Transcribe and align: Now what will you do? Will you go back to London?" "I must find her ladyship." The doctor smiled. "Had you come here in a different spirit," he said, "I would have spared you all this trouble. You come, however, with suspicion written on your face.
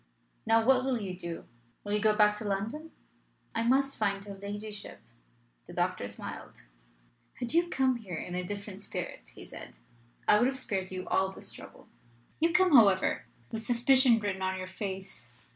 Now 0.47 0.65
what 0.65 0.83
will 0.83 0.99
you 0.99 1.15
do? 1.15 1.45
Will 1.83 1.93
you 1.93 1.99
go 2.01 2.15
back 2.15 2.35
to 2.39 2.43
London?" 2.43 2.89
"I 3.53 3.61
must 3.61 3.95
find 3.97 4.25
her 4.25 4.33
ladyship." 4.33 4.99
The 5.67 5.73
doctor 5.73 6.07
smiled. 6.07 6.63
"Had 7.35 7.53
you 7.53 7.69
come 7.69 7.97
here 7.97 8.15
in 8.17 8.33
a 8.33 8.43
different 8.43 8.81
spirit," 8.81 9.31
he 9.35 9.45
said, 9.45 9.75
"I 10.27 10.39
would 10.39 10.47
have 10.47 10.57
spared 10.57 10.89
you 10.89 11.07
all 11.07 11.31
this 11.31 11.51
trouble. 11.51 11.87
You 12.39 12.51
come, 12.51 12.75
however, 12.75 13.25
with 13.51 13.61
suspicion 13.63 14.17
written 14.17 14.41
on 14.41 14.57
your 14.57 14.65
face. 14.65 15.29